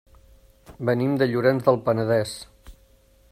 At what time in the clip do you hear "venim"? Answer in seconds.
0.89-1.11